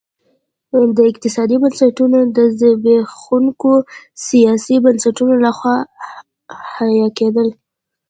[0.95, 3.73] دا اقتصادي بنسټونه د زبېښونکو
[4.27, 5.77] سیاسي بنسټونو لخوا
[6.73, 7.47] حیه کېدل.